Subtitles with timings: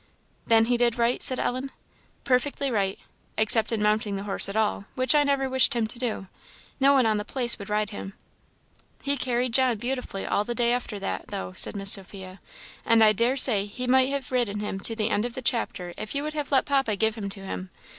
[0.47, 1.69] "Then he did right?" said Ellen.
[2.23, 2.97] "Perfectly right
[3.37, 6.25] except in mounting the horse at all, which I never wished him to do.
[6.79, 8.13] No one on the place would ride him."
[9.03, 12.39] "He carried John beautifully all the day after that though," said Miss Sophia,
[12.83, 15.93] "and I dare say he might have ridden him to the end of the chapter
[15.97, 17.69] if you would have let papa give him to him.